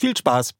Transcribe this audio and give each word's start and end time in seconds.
Viel 0.00 0.16
Spaß! 0.16 0.54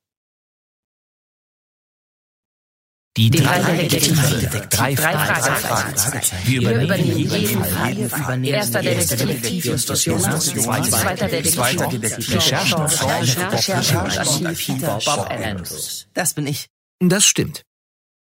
Die 3.17 3.31
drei 3.31 3.89
Detektive. 3.89 4.69
Drei 4.69 4.95
Fragezeichen. 4.95 6.37
Wir 6.45 6.61
übernehmen 6.61 7.17
jeden 7.17 8.11
Fall. 8.11 8.45
Erster 8.45 8.83
Detektiv 8.83 9.65
Justus 9.65 10.05
Jonas. 10.05 10.47
Zweiter 10.47 11.29
Detektiv 11.29 12.35
Recherche 12.35 12.77
und 12.77 14.47
Archiv 14.47 14.81
Bob 15.07 15.31
Andrews. 15.31 16.07
Das 16.13 16.35
bin 16.35 16.47
ich. 16.47 16.69
Das 17.01 17.25
stimmt. 17.25 17.63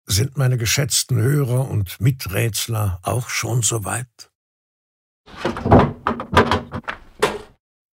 Sind 0.06 0.38
meine 0.38 0.58
geschätzten 0.58 1.18
Hörer 1.18 1.68
und 1.70 2.00
Miträtsler 2.00 3.00
auch 3.02 3.30
schon 3.30 3.64
soweit? 3.64 4.32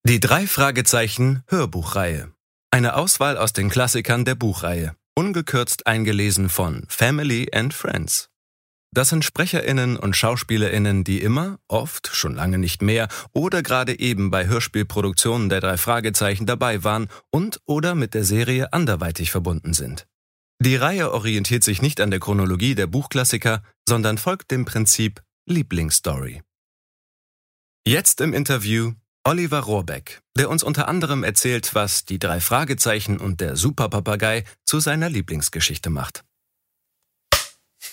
Die 0.04 0.20
drei 0.20 0.46
Fragezeichen 0.46 1.42
Hörbuchreihe. 1.48 2.35
Eine 2.76 2.94
Auswahl 2.94 3.38
aus 3.38 3.54
den 3.54 3.70
Klassikern 3.70 4.26
der 4.26 4.34
Buchreihe 4.34 4.94
ungekürzt 5.14 5.86
eingelesen 5.86 6.50
von 6.50 6.84
Family 6.88 7.48
and 7.54 7.72
Friends. 7.72 8.28
Das 8.92 9.08
sind 9.08 9.24
Sprecherinnen 9.24 9.96
und 9.96 10.14
Schauspielerinnen, 10.14 11.02
die 11.02 11.22
immer, 11.22 11.58
oft, 11.68 12.10
schon 12.12 12.34
lange 12.34 12.58
nicht 12.58 12.82
mehr 12.82 13.08
oder 13.32 13.62
gerade 13.62 13.98
eben 13.98 14.30
bei 14.30 14.46
Hörspielproduktionen 14.46 15.48
der 15.48 15.62
drei 15.62 15.78
Fragezeichen 15.78 16.44
dabei 16.44 16.84
waren 16.84 17.08
und 17.30 17.62
oder 17.64 17.94
mit 17.94 18.12
der 18.12 18.24
Serie 18.24 18.74
anderweitig 18.74 19.30
verbunden 19.30 19.72
sind. 19.72 20.06
Die 20.62 20.76
Reihe 20.76 21.12
orientiert 21.12 21.64
sich 21.64 21.80
nicht 21.80 21.98
an 21.98 22.10
der 22.10 22.20
Chronologie 22.20 22.74
der 22.74 22.88
Buchklassiker, 22.88 23.62
sondern 23.88 24.18
folgt 24.18 24.50
dem 24.50 24.66
Prinzip 24.66 25.22
Lieblingsstory. 25.46 26.42
Jetzt 27.88 28.20
im 28.20 28.34
Interview 28.34 28.92
Oliver 29.26 29.58
Rohrbeck, 29.58 30.20
der 30.38 30.48
uns 30.48 30.62
unter 30.62 30.86
anderem 30.86 31.24
erzählt, 31.24 31.74
was 31.74 32.04
die 32.04 32.20
drei 32.20 32.38
Fragezeichen 32.38 33.18
und 33.18 33.40
der 33.40 33.56
Superpapagei 33.56 34.44
zu 34.64 34.78
seiner 34.78 35.10
Lieblingsgeschichte 35.10 35.90
macht. 35.90 36.22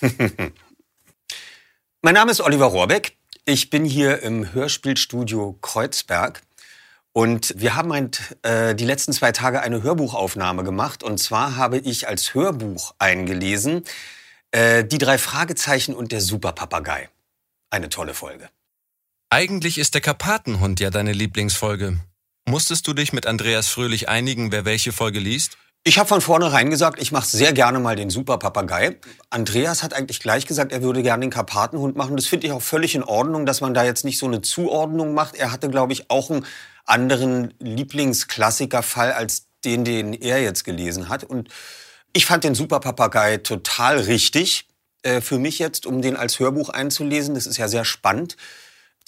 mein 2.02 2.14
Name 2.14 2.30
ist 2.30 2.40
Oliver 2.40 2.66
Rohrbeck. 2.66 3.16
Ich 3.44 3.68
bin 3.68 3.84
hier 3.84 4.22
im 4.22 4.54
Hörspielstudio 4.54 5.58
Kreuzberg. 5.60 6.40
Und 7.12 7.52
wir 7.56 7.74
haben 7.74 7.90
ein, 7.90 8.12
äh, 8.42 8.76
die 8.76 8.84
letzten 8.84 9.12
zwei 9.12 9.32
Tage 9.32 9.60
eine 9.60 9.82
Hörbuchaufnahme 9.82 10.62
gemacht. 10.62 11.02
Und 11.02 11.18
zwar 11.18 11.56
habe 11.56 11.78
ich 11.78 12.06
als 12.06 12.34
Hörbuch 12.34 12.94
eingelesen 13.00 13.82
äh, 14.52 14.84
Die 14.84 14.98
drei 14.98 15.18
Fragezeichen 15.18 15.96
und 15.96 16.12
der 16.12 16.20
Superpapagei. 16.20 17.08
Eine 17.70 17.88
tolle 17.88 18.14
Folge. 18.14 18.50
Eigentlich 19.34 19.78
ist 19.78 19.94
der 19.94 20.00
Karpatenhund 20.00 20.78
ja 20.78 20.90
deine 20.90 21.12
Lieblingsfolge. 21.12 21.98
Musstest 22.48 22.86
du 22.86 22.92
dich 22.92 23.12
mit 23.12 23.26
Andreas 23.26 23.66
Fröhlich 23.66 24.08
einigen, 24.08 24.52
wer 24.52 24.64
welche 24.64 24.92
Folge 24.92 25.18
liest? 25.18 25.58
Ich 25.82 25.98
habe 25.98 26.08
von 26.08 26.20
vornherein 26.20 26.70
gesagt, 26.70 27.02
ich 27.02 27.10
mache 27.10 27.26
sehr 27.26 27.52
gerne 27.52 27.80
mal 27.80 27.96
den 27.96 28.10
Superpapagei. 28.10 28.96
Andreas 29.30 29.82
hat 29.82 29.92
eigentlich 29.92 30.20
gleich 30.20 30.46
gesagt, 30.46 30.70
er 30.70 30.82
würde 30.82 31.02
gerne 31.02 31.22
den 31.22 31.30
Karpatenhund 31.30 31.96
machen. 31.96 32.14
Das 32.14 32.26
finde 32.26 32.46
ich 32.46 32.52
auch 32.52 32.62
völlig 32.62 32.94
in 32.94 33.02
Ordnung, 33.02 33.44
dass 33.44 33.60
man 33.60 33.74
da 33.74 33.82
jetzt 33.82 34.04
nicht 34.04 34.18
so 34.18 34.26
eine 34.26 34.40
Zuordnung 34.40 35.14
macht. 35.14 35.34
Er 35.34 35.50
hatte, 35.50 35.68
glaube 35.68 35.94
ich, 35.94 36.12
auch 36.12 36.30
einen 36.30 36.46
anderen 36.84 37.54
Lieblingsklassikerfall 37.58 39.14
als 39.14 39.48
den, 39.64 39.84
den 39.84 40.12
er 40.12 40.42
jetzt 40.42 40.62
gelesen 40.62 41.08
hat. 41.08 41.24
Und 41.24 41.48
ich 42.12 42.24
fand 42.24 42.44
den 42.44 42.54
Superpapagei 42.54 43.38
total 43.38 43.98
richtig 43.98 44.68
äh, 45.02 45.20
für 45.20 45.40
mich 45.40 45.58
jetzt, 45.58 45.86
um 45.86 46.02
den 46.02 46.14
als 46.14 46.38
Hörbuch 46.38 46.68
einzulesen. 46.68 47.34
Das 47.34 47.48
ist 47.48 47.56
ja 47.56 47.66
sehr 47.66 47.84
spannend 47.84 48.36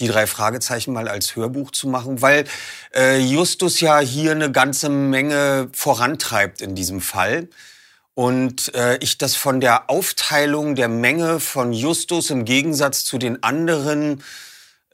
die 0.00 0.08
drei 0.08 0.26
Fragezeichen 0.26 0.92
mal 0.92 1.08
als 1.08 1.36
Hörbuch 1.36 1.70
zu 1.70 1.88
machen, 1.88 2.20
weil 2.22 2.44
äh, 2.94 3.18
Justus 3.18 3.80
ja 3.80 3.98
hier 4.00 4.32
eine 4.32 4.52
ganze 4.52 4.88
Menge 4.88 5.68
vorantreibt 5.72 6.60
in 6.60 6.74
diesem 6.74 7.00
Fall. 7.00 7.48
Und 8.14 8.74
äh, 8.74 8.96
ich 8.98 9.18
das 9.18 9.36
von 9.36 9.60
der 9.60 9.90
Aufteilung 9.90 10.74
der 10.74 10.88
Menge 10.88 11.38
von 11.40 11.72
Justus 11.72 12.30
im 12.30 12.44
Gegensatz 12.44 13.04
zu 13.04 13.18
den 13.18 13.42
anderen 13.42 14.22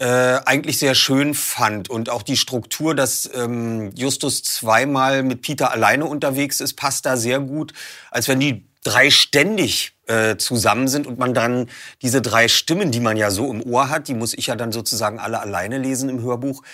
äh, 0.02 0.42
eigentlich 0.46 0.78
sehr 0.78 0.96
schön 0.96 1.32
fand. 1.32 1.88
Und 1.88 2.10
auch 2.10 2.24
die 2.24 2.36
Struktur, 2.36 2.92
dass 2.96 3.30
ähm, 3.34 3.92
Justus 3.94 4.42
zweimal 4.42 5.22
mit 5.22 5.42
Peter 5.42 5.70
alleine 5.70 6.06
unterwegs 6.06 6.60
ist, 6.60 6.74
passt 6.74 7.06
da 7.06 7.16
sehr 7.16 7.38
gut. 7.38 7.72
Als 8.10 8.26
wenn 8.26 8.40
die 8.40 8.66
drei 8.82 9.10
ständig 9.10 9.92
äh, 10.08 10.36
zusammen 10.38 10.88
sind 10.88 11.06
und 11.06 11.20
man 11.20 11.34
dann 11.34 11.70
diese 12.02 12.20
drei 12.20 12.48
Stimmen, 12.48 12.90
die 12.90 12.98
man 12.98 13.16
ja 13.16 13.30
so 13.30 13.48
im 13.48 13.62
Ohr 13.62 13.90
hat, 13.90 14.08
die 14.08 14.14
muss 14.14 14.34
ich 14.34 14.48
ja 14.48 14.56
dann 14.56 14.72
sozusagen 14.72 15.20
alle 15.20 15.38
alleine 15.38 15.78
lesen 15.78 16.08
im 16.08 16.20
Hörbuch. 16.20 16.64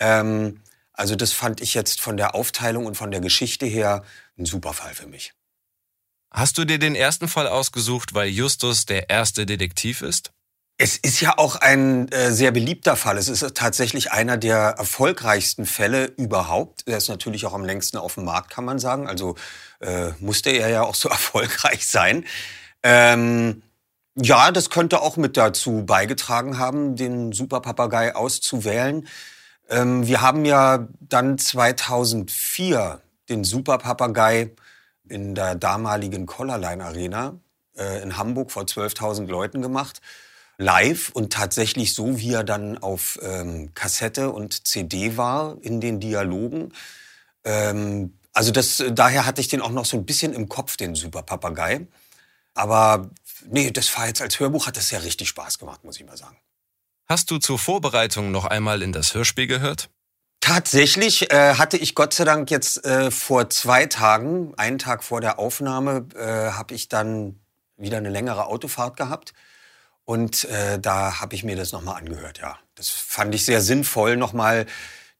Ähm, 0.00 0.60
also 0.92 1.14
das 1.14 1.30
fand 1.30 1.60
ich 1.60 1.74
jetzt 1.74 2.00
von 2.00 2.16
der 2.16 2.34
Aufteilung 2.34 2.86
und 2.86 2.96
von 2.96 3.12
der 3.12 3.20
Geschichte 3.20 3.64
her 3.64 4.02
ein 4.36 4.44
super 4.44 4.72
Fall 4.72 4.92
für 4.92 5.06
mich. 5.06 5.34
Hast 6.32 6.58
du 6.58 6.64
dir 6.64 6.80
den 6.80 6.96
ersten 6.96 7.28
Fall 7.28 7.46
ausgesucht, 7.46 8.12
weil 8.12 8.28
Justus 8.28 8.86
der 8.86 9.08
erste 9.08 9.46
Detektiv 9.46 10.02
ist? 10.02 10.32
Es 10.82 10.96
ist 10.96 11.20
ja 11.20 11.38
auch 11.38 11.54
ein 11.54 12.10
äh, 12.10 12.32
sehr 12.32 12.50
beliebter 12.50 12.96
Fall. 12.96 13.16
Es 13.16 13.28
ist 13.28 13.54
tatsächlich 13.54 14.10
einer 14.10 14.36
der 14.36 14.74
erfolgreichsten 14.78 15.64
Fälle 15.64 16.06
überhaupt. 16.06 16.82
Er 16.86 16.96
ist 16.96 17.08
natürlich 17.08 17.46
auch 17.46 17.54
am 17.54 17.64
längsten 17.64 17.98
auf 17.98 18.14
dem 18.16 18.24
Markt, 18.24 18.50
kann 18.50 18.64
man 18.64 18.80
sagen. 18.80 19.06
Also 19.06 19.36
äh, 19.78 20.08
musste 20.18 20.50
er 20.50 20.70
ja 20.70 20.82
auch 20.82 20.96
so 20.96 21.08
erfolgreich 21.08 21.86
sein. 21.86 22.24
Ähm, 22.82 23.62
ja, 24.16 24.50
das 24.50 24.70
könnte 24.70 25.02
auch 25.02 25.16
mit 25.16 25.36
dazu 25.36 25.86
beigetragen 25.86 26.58
haben, 26.58 26.96
den 26.96 27.30
Superpapagei 27.30 28.16
auszuwählen. 28.16 29.06
Ähm, 29.70 30.08
wir 30.08 30.20
haben 30.20 30.44
ja 30.44 30.88
dann 30.98 31.38
2004 31.38 33.00
den 33.28 33.44
Superpapagei 33.44 34.50
in 35.08 35.36
der 35.36 35.54
damaligen 35.54 36.26
Collarline 36.26 36.84
Arena 36.84 37.38
äh, 37.78 38.02
in 38.02 38.16
Hamburg 38.18 38.50
vor 38.50 38.64
12.000 38.64 39.28
Leuten 39.28 39.62
gemacht. 39.62 40.00
Live 40.58 41.10
und 41.10 41.32
tatsächlich 41.32 41.94
so, 41.94 42.18
wie 42.18 42.32
er 42.32 42.44
dann 42.44 42.78
auf 42.78 43.18
ähm, 43.22 43.74
Kassette 43.74 44.30
und 44.30 44.66
CD 44.66 45.16
war 45.16 45.56
in 45.62 45.80
den 45.80 46.00
Dialogen. 46.00 46.72
Ähm, 47.44 48.18
also 48.32 48.50
das, 48.50 48.82
daher 48.90 49.26
hatte 49.26 49.40
ich 49.40 49.48
den 49.48 49.60
auch 49.60 49.70
noch 49.70 49.84
so 49.84 49.96
ein 49.96 50.06
bisschen 50.06 50.32
im 50.32 50.48
Kopf, 50.48 50.76
den 50.76 50.94
Super 50.94 51.22
Papagei. 51.22 51.86
Aber 52.54 53.10
nee, 53.48 53.70
das 53.70 53.96
war 53.96 54.06
jetzt 54.06 54.22
als 54.22 54.38
Hörbuch, 54.40 54.66
hat 54.66 54.76
das 54.76 54.90
ja 54.90 55.00
richtig 55.00 55.28
Spaß 55.28 55.58
gemacht, 55.58 55.84
muss 55.84 55.98
ich 55.98 56.06
mal 56.06 56.16
sagen. 56.16 56.36
Hast 57.06 57.30
du 57.30 57.38
zur 57.38 57.58
Vorbereitung 57.58 58.30
noch 58.30 58.44
einmal 58.44 58.82
in 58.82 58.92
das 58.92 59.14
Hörspiel 59.14 59.46
gehört? 59.46 59.90
Tatsächlich 60.40 61.30
äh, 61.30 61.54
hatte 61.54 61.76
ich 61.76 61.94
Gott 61.94 62.14
sei 62.14 62.24
Dank 62.24 62.50
jetzt 62.50 62.84
äh, 62.84 63.10
vor 63.10 63.48
zwei 63.50 63.86
Tagen, 63.86 64.54
einen 64.56 64.78
Tag 64.78 65.04
vor 65.04 65.20
der 65.20 65.38
Aufnahme, 65.38 66.06
äh, 66.16 66.52
habe 66.52 66.74
ich 66.74 66.88
dann 66.88 67.40
wieder 67.76 67.98
eine 67.98 68.10
längere 68.10 68.46
Autofahrt 68.46 68.96
gehabt. 68.96 69.34
Und 70.12 70.44
äh, 70.44 70.78
da 70.78 71.22
habe 71.22 71.34
ich 71.34 71.42
mir 71.42 71.56
das 71.56 71.72
nochmal 71.72 71.96
angehört, 71.96 72.38
ja. 72.38 72.58
Das 72.74 72.90
fand 72.90 73.34
ich 73.34 73.46
sehr 73.46 73.62
sinnvoll, 73.62 74.18
nochmal 74.18 74.66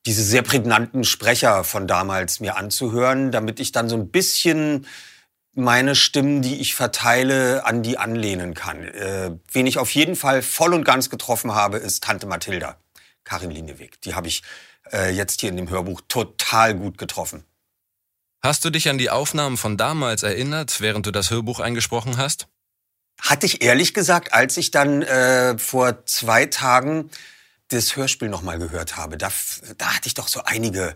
diese 0.05 0.23
sehr 0.23 0.43
prägnanten 0.43 1.05
Sprecher 1.05 1.65
von 1.65 1.87
damals 1.87 2.41
mir 2.41 2.59
anzuhören, 2.59 3.33
damit 3.33 3.59
ich 3.59 3.73
dann 3.73 3.89
so 3.89 3.97
ein 3.97 4.11
bisschen 4.11 4.87
meine 5.55 5.95
Stimmen, 5.95 6.43
die 6.43 6.61
ich 6.61 6.75
verteile, 6.75 7.65
an 7.65 7.83
die 7.83 7.97
anlehnen 7.97 8.53
kann. 8.53 8.85
Äh, 8.85 9.31
wen 9.51 9.67
ich 9.67 9.79
auf 9.79 9.91
jeden 9.93 10.15
Fall 10.15 10.43
voll 10.43 10.75
und 10.75 10.85
ganz 10.85 11.09
getroffen 11.09 11.55
habe, 11.55 11.79
ist 11.79 12.05
Tante 12.05 12.27
Mathilda, 12.27 12.77
Karin 13.25 13.51
Lineweg. 13.51 13.99
Die 14.03 14.15
habe 14.15 14.29
ich 14.29 14.43
äh, 14.93 15.11
jetzt 15.11 15.41
hier 15.41 15.49
in 15.49 15.57
dem 15.57 15.71
Hörbuch 15.71 16.03
total 16.07 16.75
gut 16.75 16.99
getroffen. 16.99 17.47
Hast 18.43 18.63
du 18.67 18.69
dich 18.69 18.91
an 18.91 18.99
die 18.99 19.09
Aufnahmen 19.09 19.57
von 19.57 19.79
damals 19.79 20.23
erinnert, 20.23 20.83
während 20.83 21.07
du 21.07 21.13
das 21.13 21.31
Hörbuch 21.31 21.61
eingesprochen 21.61 22.19
hast? 22.19 22.47
Hatte 23.21 23.47
ich 23.47 23.63
ehrlich 23.63 23.95
gesagt, 23.95 24.33
als 24.33 24.57
ich 24.57 24.71
dann 24.71 25.03
äh, 25.03 25.57
vor 25.59 26.05
zwei 26.07 26.47
Tagen 26.47 27.11
das 27.69 27.97
Hörspiel 27.97 28.29
nochmal 28.29 28.59
gehört 28.59 28.97
habe, 28.97 29.17
da, 29.17 29.31
da 29.79 29.95
hatte 29.95 30.07
ich 30.07 30.15
doch 30.15 30.29
so 30.29 30.43
einige 30.45 30.95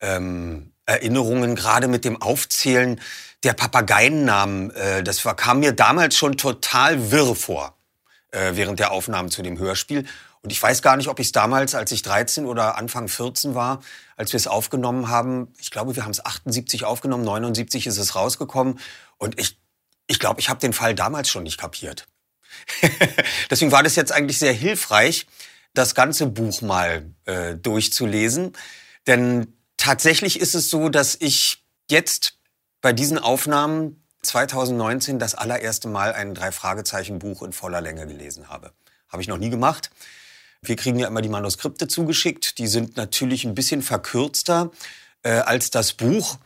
ähm, 0.00 0.72
Erinnerungen, 0.86 1.54
gerade 1.54 1.88
mit 1.88 2.04
dem 2.04 2.20
Aufzählen 2.20 3.00
der 3.44 3.52
Papageiennamen. 3.52 4.70
Äh, 4.70 5.02
das 5.02 5.24
war, 5.24 5.36
kam 5.36 5.60
mir 5.60 5.72
damals 5.72 6.16
schon 6.16 6.36
total 6.36 7.10
wirr 7.10 7.34
vor, 7.34 7.76
äh, 8.30 8.52
während 8.54 8.80
der 8.80 8.90
Aufnahmen 8.90 9.30
zu 9.30 9.42
dem 9.42 9.58
Hörspiel. 9.58 10.06
Und 10.42 10.52
ich 10.52 10.62
weiß 10.62 10.82
gar 10.82 10.96
nicht, 10.96 11.08
ob 11.08 11.18
ich 11.18 11.28
es 11.28 11.32
damals, 11.32 11.74
als 11.74 11.92
ich 11.92 12.02
13 12.02 12.46
oder 12.46 12.78
Anfang 12.78 13.08
14 13.08 13.54
war, 13.54 13.80
als 14.16 14.32
wir 14.32 14.38
es 14.38 14.46
aufgenommen 14.46 15.08
haben, 15.08 15.52
ich 15.58 15.70
glaube, 15.70 15.96
wir 15.96 16.04
haben 16.04 16.12
es 16.12 16.24
78 16.24 16.84
aufgenommen, 16.84 17.24
79 17.24 17.86
ist 17.86 17.98
es 17.98 18.14
rausgekommen. 18.14 18.78
Und 19.18 19.38
ich 19.40 19.58
ich 20.08 20.18
glaube, 20.18 20.40
ich 20.40 20.48
habe 20.48 20.58
den 20.58 20.72
Fall 20.72 20.94
damals 20.94 21.28
schon 21.28 21.44
nicht 21.44 21.58
kapiert. 21.58 22.06
Deswegen 23.50 23.70
war 23.70 23.82
das 23.82 23.94
jetzt 23.94 24.10
eigentlich 24.10 24.38
sehr 24.38 24.52
hilfreich, 24.52 25.26
das 25.74 25.94
ganze 25.94 26.26
Buch 26.26 26.60
mal 26.62 27.08
äh, 27.26 27.54
durchzulesen. 27.54 28.54
Denn 29.06 29.54
tatsächlich 29.76 30.40
ist 30.40 30.54
es 30.54 30.70
so, 30.70 30.88
dass 30.88 31.16
ich 31.20 31.62
jetzt 31.90 32.38
bei 32.80 32.92
diesen 32.92 33.18
Aufnahmen 33.18 34.02
2019 34.22 35.18
das 35.18 35.34
allererste 35.34 35.88
Mal 35.88 36.12
ein 36.12 36.34
Drei-Fragezeichen-Buch 36.34 37.42
in 37.42 37.52
voller 37.52 37.80
Länge 37.80 38.06
gelesen 38.06 38.48
habe. 38.48 38.72
Habe 39.08 39.22
ich 39.22 39.28
noch 39.28 39.38
nie 39.38 39.50
gemacht. 39.50 39.90
Wir 40.60 40.76
kriegen 40.76 40.98
ja 40.98 41.06
immer 41.06 41.22
die 41.22 41.28
Manuskripte 41.28 41.86
zugeschickt. 41.86 42.58
Die 42.58 42.66
sind 42.66 42.96
natürlich 42.96 43.44
ein 43.44 43.54
bisschen 43.54 43.82
verkürzter 43.82 44.70
äh, 45.22 45.30
als 45.30 45.70
das 45.70 45.92
Buch. 45.92 46.38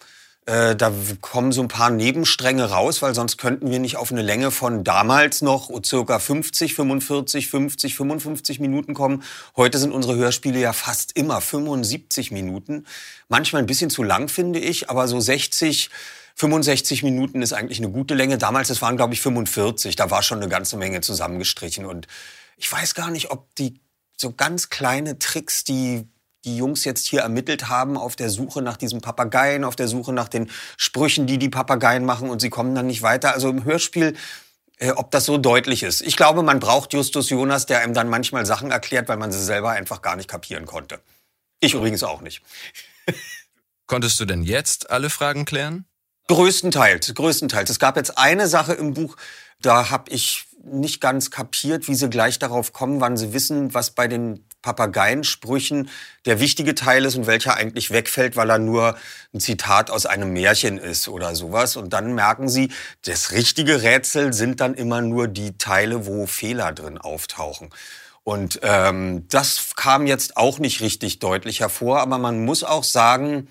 Äh, 0.44 0.74
da 0.74 0.92
kommen 1.20 1.52
so 1.52 1.62
ein 1.62 1.68
paar 1.68 1.90
Nebenstränge 1.90 2.64
raus, 2.64 3.00
weil 3.00 3.14
sonst 3.14 3.36
könnten 3.36 3.70
wir 3.70 3.78
nicht 3.78 3.96
auf 3.96 4.10
eine 4.10 4.22
Länge 4.22 4.50
von 4.50 4.82
damals 4.82 5.40
noch 5.40 5.70
circa 5.84 6.18
50, 6.18 6.74
45, 6.74 7.48
50, 7.48 7.94
55 7.94 8.58
Minuten 8.58 8.94
kommen. 8.94 9.22
Heute 9.56 9.78
sind 9.78 9.92
unsere 9.92 10.16
Hörspiele 10.16 10.58
ja 10.58 10.72
fast 10.72 11.16
immer 11.16 11.40
75 11.40 12.32
Minuten. 12.32 12.86
Manchmal 13.28 13.62
ein 13.62 13.66
bisschen 13.66 13.88
zu 13.88 14.02
lang, 14.02 14.28
finde 14.28 14.58
ich, 14.58 14.90
aber 14.90 15.06
so 15.06 15.20
60, 15.20 15.90
65 16.34 17.04
Minuten 17.04 17.40
ist 17.40 17.52
eigentlich 17.52 17.78
eine 17.78 17.90
gute 17.90 18.14
Länge. 18.14 18.36
Damals, 18.36 18.66
das 18.66 18.82
waren, 18.82 18.96
glaube 18.96 19.14
ich, 19.14 19.20
45. 19.20 19.94
Da 19.94 20.10
war 20.10 20.24
schon 20.24 20.38
eine 20.38 20.48
ganze 20.48 20.76
Menge 20.76 21.02
zusammengestrichen. 21.02 21.84
Und 21.84 22.08
ich 22.56 22.70
weiß 22.70 22.94
gar 22.94 23.10
nicht, 23.10 23.30
ob 23.30 23.54
die 23.54 23.80
so 24.16 24.32
ganz 24.32 24.70
kleine 24.70 25.20
Tricks, 25.20 25.62
die 25.62 26.08
die 26.44 26.56
Jungs 26.56 26.84
jetzt 26.84 27.06
hier 27.06 27.20
ermittelt 27.20 27.68
haben 27.68 27.96
auf 27.96 28.16
der 28.16 28.30
Suche 28.30 28.62
nach 28.62 28.76
diesem 28.76 29.00
Papageien, 29.00 29.64
auf 29.64 29.76
der 29.76 29.88
Suche 29.88 30.12
nach 30.12 30.28
den 30.28 30.50
Sprüchen, 30.76 31.26
die 31.26 31.38
die 31.38 31.48
Papageien 31.48 32.04
machen 32.04 32.30
und 32.30 32.40
sie 32.40 32.50
kommen 32.50 32.74
dann 32.74 32.86
nicht 32.86 33.02
weiter. 33.02 33.34
Also 33.34 33.48
im 33.48 33.64
Hörspiel, 33.64 34.16
äh, 34.78 34.90
ob 34.90 35.10
das 35.10 35.24
so 35.24 35.38
deutlich 35.38 35.82
ist. 35.82 36.02
Ich 36.02 36.16
glaube, 36.16 36.42
man 36.42 36.58
braucht 36.58 36.92
Justus 36.92 37.30
Jonas, 37.30 37.66
der 37.66 37.80
einem 37.80 37.94
dann 37.94 38.08
manchmal 38.08 38.46
Sachen 38.46 38.70
erklärt, 38.70 39.08
weil 39.08 39.16
man 39.16 39.30
sie 39.30 39.42
selber 39.42 39.70
einfach 39.70 40.02
gar 40.02 40.16
nicht 40.16 40.28
kapieren 40.28 40.66
konnte. 40.66 41.00
Ich 41.60 41.74
übrigens 41.74 42.02
auch 42.02 42.20
nicht. 42.20 42.42
Konntest 43.86 44.18
du 44.18 44.24
denn 44.24 44.42
jetzt 44.42 44.90
alle 44.90 45.10
Fragen 45.10 45.44
klären? 45.44 45.84
Größtenteils, 46.28 47.14
größtenteils. 47.14 47.70
Es 47.70 47.78
gab 47.78 47.96
jetzt 47.96 48.16
eine 48.18 48.48
Sache 48.48 48.72
im 48.72 48.94
Buch, 48.94 49.16
da 49.60 49.90
habe 49.90 50.10
ich 50.10 50.46
nicht 50.64 51.00
ganz 51.00 51.30
kapiert, 51.30 51.88
wie 51.88 51.94
sie 51.94 52.08
gleich 52.08 52.38
darauf 52.38 52.72
kommen, 52.72 53.00
wann 53.00 53.16
sie 53.16 53.32
wissen, 53.32 53.74
was 53.74 53.90
bei 53.90 54.08
den 54.08 54.44
Papageiensprüchen 54.62 55.90
der 56.24 56.40
wichtige 56.40 56.74
Teil 56.74 57.04
ist 57.04 57.16
und 57.16 57.26
welcher 57.26 57.56
eigentlich 57.56 57.90
wegfällt, 57.90 58.36
weil 58.36 58.50
er 58.50 58.58
nur 58.58 58.96
ein 59.34 59.40
Zitat 59.40 59.90
aus 59.90 60.06
einem 60.06 60.32
Märchen 60.32 60.78
ist 60.78 61.08
oder 61.08 61.34
sowas. 61.34 61.76
Und 61.76 61.92
dann 61.92 62.14
merken 62.14 62.48
sie, 62.48 62.70
das 63.04 63.32
richtige 63.32 63.82
Rätsel 63.82 64.32
sind 64.32 64.60
dann 64.60 64.74
immer 64.74 65.02
nur 65.02 65.28
die 65.28 65.58
Teile, 65.58 66.06
wo 66.06 66.26
Fehler 66.26 66.72
drin 66.72 66.98
auftauchen. 66.98 67.70
Und 68.24 68.60
ähm, 68.62 69.26
das 69.28 69.74
kam 69.74 70.06
jetzt 70.06 70.36
auch 70.36 70.58
nicht 70.60 70.80
richtig 70.80 71.18
deutlich 71.18 71.60
hervor, 71.60 72.00
aber 72.00 72.18
man 72.18 72.44
muss 72.44 72.62
auch 72.62 72.84
sagen, 72.84 73.48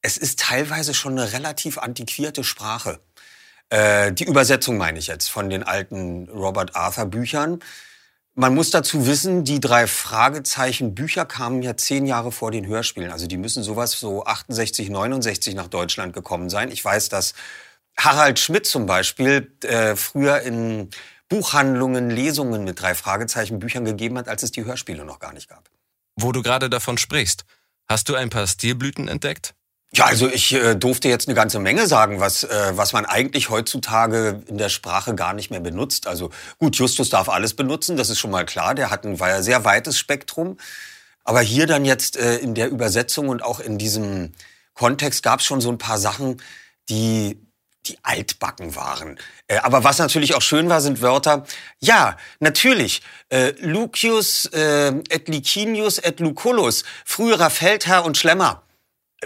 es 0.00 0.16
ist 0.16 0.40
teilweise 0.40 0.94
schon 0.94 1.18
eine 1.18 1.32
relativ 1.32 1.78
antiquierte 1.78 2.42
Sprache. 2.42 3.00
Äh, 3.68 4.12
die 4.12 4.24
Übersetzung 4.24 4.76
meine 4.76 4.98
ich 4.98 5.06
jetzt 5.06 5.28
von 5.28 5.48
den 5.48 5.62
alten 5.62 6.28
Robert 6.28 6.74
Arthur 6.74 7.06
Büchern. 7.06 7.60
Man 8.34 8.54
muss 8.54 8.70
dazu 8.70 9.06
wissen, 9.06 9.44
die 9.44 9.60
drei 9.60 9.86
Fragezeichen 9.86 10.94
Bücher 10.94 11.26
kamen 11.26 11.62
ja 11.62 11.76
zehn 11.76 12.06
Jahre 12.06 12.32
vor 12.32 12.50
den 12.50 12.66
Hörspielen. 12.66 13.10
Also 13.10 13.26
die 13.26 13.36
müssen 13.36 13.62
sowas 13.62 13.92
so 13.92 14.24
68, 14.24 14.88
69 14.88 15.54
nach 15.54 15.68
Deutschland 15.68 16.14
gekommen 16.14 16.48
sein. 16.48 16.70
Ich 16.70 16.82
weiß, 16.82 17.10
dass 17.10 17.34
Harald 17.96 18.38
Schmidt 18.38 18.66
zum 18.66 18.86
Beispiel 18.86 19.52
äh, 19.64 19.96
früher 19.96 20.40
in 20.40 20.88
Buchhandlungen 21.28 22.08
Lesungen 22.08 22.64
mit 22.64 22.80
drei 22.80 22.94
Fragezeichen 22.94 23.58
Büchern 23.58 23.84
gegeben 23.84 24.16
hat, 24.16 24.28
als 24.28 24.42
es 24.42 24.50
die 24.50 24.64
Hörspiele 24.64 25.04
noch 25.04 25.18
gar 25.18 25.34
nicht 25.34 25.48
gab. 25.48 25.68
Wo 26.16 26.32
du 26.32 26.42
gerade 26.42 26.70
davon 26.70 26.96
sprichst, 26.96 27.44
hast 27.86 28.08
du 28.08 28.14
ein 28.14 28.30
paar 28.30 28.46
Stilblüten 28.46 29.08
entdeckt? 29.08 29.54
Ja, 29.94 30.06
also 30.06 30.26
ich 30.26 30.54
äh, 30.54 30.74
durfte 30.74 31.08
jetzt 31.08 31.28
eine 31.28 31.34
ganze 31.34 31.58
Menge 31.58 31.86
sagen, 31.86 32.18
was, 32.18 32.44
äh, 32.44 32.72
was 32.74 32.94
man 32.94 33.04
eigentlich 33.04 33.50
heutzutage 33.50 34.42
in 34.46 34.56
der 34.56 34.70
Sprache 34.70 35.14
gar 35.14 35.34
nicht 35.34 35.50
mehr 35.50 35.60
benutzt. 35.60 36.06
Also 36.06 36.30
gut, 36.58 36.76
Justus 36.76 37.10
darf 37.10 37.28
alles 37.28 37.52
benutzen, 37.52 37.98
das 37.98 38.08
ist 38.08 38.18
schon 38.18 38.30
mal 38.30 38.46
klar. 38.46 38.74
Der 38.74 38.90
hat 38.90 39.04
ein 39.04 39.20
war 39.20 39.28
ja 39.28 39.42
sehr 39.42 39.66
weites 39.66 39.98
Spektrum. 39.98 40.56
Aber 41.24 41.42
hier 41.42 41.66
dann 41.66 41.84
jetzt 41.84 42.16
äh, 42.16 42.38
in 42.38 42.54
der 42.54 42.70
Übersetzung 42.70 43.28
und 43.28 43.42
auch 43.42 43.60
in 43.60 43.76
diesem 43.76 44.32
Kontext 44.72 45.22
gab 45.22 45.40
es 45.40 45.46
schon 45.46 45.60
so 45.60 45.70
ein 45.70 45.78
paar 45.78 45.98
Sachen, 45.98 46.40
die 46.88 47.38
die 47.86 47.98
altbacken 48.02 48.74
waren. 48.76 49.18
Äh, 49.46 49.58
aber 49.58 49.84
was 49.84 49.98
natürlich 49.98 50.34
auch 50.34 50.42
schön 50.42 50.70
war, 50.70 50.80
sind 50.80 51.02
Wörter. 51.02 51.44
Ja, 51.80 52.16
natürlich. 52.40 53.02
Äh, 53.28 53.52
Lucius 53.60 54.46
äh, 54.46 54.94
et 55.10 55.28
Licinius 55.28 55.98
et 55.98 56.20
Lucullus, 56.20 56.84
früherer 57.04 57.50
Feldherr 57.50 58.04
und 58.04 58.16
Schlemmer 58.16 58.61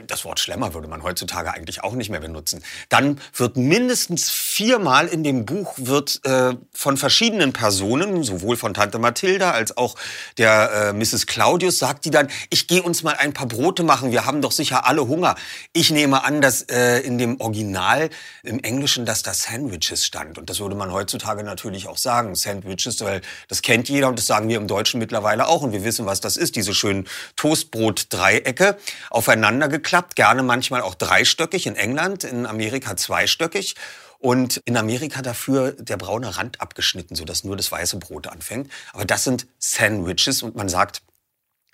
das 0.07 0.25
Wort 0.25 0.41
Schlemmer 0.41 0.75
würde 0.75 0.89
man 0.89 1.03
heutzutage 1.03 1.53
eigentlich 1.53 1.83
auch 1.83 1.93
nicht 1.93 2.11
mehr 2.11 2.21
benutzen. 2.21 2.63
Dann 2.89 3.21
wird 3.35 3.57
mindestens 3.57 4.31
viermal 4.31 5.07
in 5.07 5.25
dem 5.25 5.47
Buch 5.47 5.75
wird 5.77 6.21
äh, 6.25 6.55
von 6.73 6.97
verschiedenen 6.97 7.53
Personen, 7.53 8.23
sowohl 8.23 8.57
von 8.57 8.75
Tante 8.75 8.99
Mathilda 8.99 9.53
als 9.53 9.77
auch 9.77 9.97
der 10.39 10.71
äh, 10.73 10.93
Mrs. 10.93 11.27
Claudius, 11.27 11.79
sagt 11.79 12.05
die 12.05 12.11
dann, 12.11 12.29
ich 12.51 12.69
gehe 12.69 12.83
uns 12.83 13.03
mal 13.03 13.15
ein 13.15 13.33
paar 13.33 13.47
Brote 13.47 13.83
machen, 13.83 14.13
wir 14.13 14.27
haben 14.27 14.43
doch 14.43 14.53
sicher 14.53 14.87
alle 14.87 15.07
Hunger. 15.09 15.35
Ich 15.73 15.91
nehme 15.91 16.25
an, 16.25 16.41
dass 16.41 16.63
äh, 16.63 17.01
in 17.01 17.19
dem 17.19 17.41
Original 17.41 18.11
im 18.43 18.61
Englischen, 18.61 19.07
dass 19.07 19.23
da 19.23 19.33
Sandwiches 19.33 20.05
stand. 20.05 20.39
Und 20.39 20.51
das 20.51 20.61
würde 20.61 20.75
man 20.75 20.93
heutzutage 20.93 21.43
natürlich 21.43 21.89
auch 21.89 21.99
sagen, 21.99 22.35
Sandwiches, 22.35 23.01
weil 23.01 23.23
das 23.49 23.63
kennt 23.63 23.89
jeder 23.89 24.09
und 24.09 24.19
das 24.19 24.27
sagen 24.27 24.49
wir 24.49 24.57
im 24.59 24.69
Deutschen 24.69 24.99
mittlerweile 25.01 25.47
auch. 25.47 25.63
Und 25.63 25.73
wir 25.73 25.85
wissen, 25.85 26.07
was 26.07 26.21
das 26.21 26.37
ist, 26.37 26.57
diese 26.57 26.75
schönen 26.75 27.09
Toastbrot-Dreiecke 27.37 28.77
aufeinander 29.11 29.69
geklappt, 29.87 30.17
gerne 30.17 30.43
manchmal 30.43 30.83
auch 30.83 30.97
dreistöckig 30.97 31.67
in 31.69 31.77
England, 31.77 32.25
in 32.25 32.45
Amerika 32.45 32.97
zweistöckig 32.97 33.77
und 34.19 34.57
in 34.65 34.77
Amerika 34.77 35.23
dafür 35.23 35.73
der 35.73 35.97
braune 35.97 36.37
Rand 36.37 36.61
abgeschnitten, 36.61 37.15
sodass 37.15 37.45
nur 37.45 37.57
das 37.57 37.71
weiße 37.71 37.99
Brot 37.99 38.27
anfängt. 38.27 38.69
Aber 38.93 39.05
das 39.05 39.23
sind 39.23 39.47
Sandwiches 39.61 40.43
und 40.43 40.57
man 40.57 40.69
sagt, 40.69 41.03